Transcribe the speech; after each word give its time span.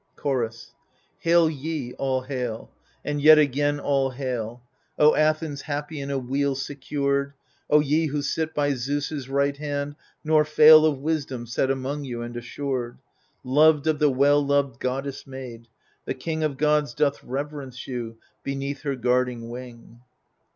Chorus 0.15 0.73
Hail 1.19 1.47
ye, 1.47 1.93
all 1.93 2.21
hail 2.21 2.57
1 2.57 2.69
and 3.05 3.21
yet 3.21 3.37
again, 3.37 3.79
all 3.79 4.09
hail, 4.09 4.63
O 4.97 5.13
Athens, 5.13 5.61
happy 5.61 6.01
in 6.01 6.09
a 6.09 6.17
weal 6.17 6.55
secured! 6.55 7.33
O 7.69 7.81
ye 7.81 8.07
who 8.07 8.23
sit 8.23 8.55
by 8.55 8.73
Zeus' 8.73 9.27
right 9.29 9.55
hand, 9.55 9.95
nor 10.23 10.43
fail 10.43 10.87
Of 10.87 10.97
wisdom 10.97 11.45
set 11.45 11.69
among 11.69 12.03
you 12.05 12.23
and 12.23 12.35
assured, 12.35 12.97
Loved 13.43 13.85
of 13.85 13.99
the 13.99 14.09
well 14.09 14.43
loved 14.43 14.79
Goddess 14.79 15.27
Maid 15.27 15.65
1 15.67 15.67
the 16.05 16.13
King 16.15 16.41
Of 16.43 16.57
gods 16.57 16.95
doth 16.95 17.23
reverence 17.23 17.85
you, 17.87 18.17
beneath 18.43 18.81
her 18.81 18.95
guarding 18.95 19.51
wing. 19.51 19.99